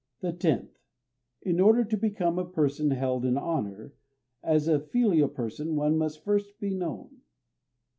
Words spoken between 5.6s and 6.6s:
one must [first]